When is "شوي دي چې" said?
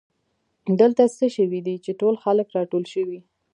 1.35-1.91